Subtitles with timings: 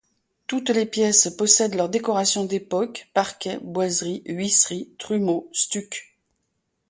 [0.47, 6.17] Toutes les pièces possèdent leur décoration d'époque, parquets, boiseries, huisseries, trumeaux, stucs.